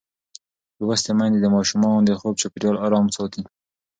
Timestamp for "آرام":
2.85-3.05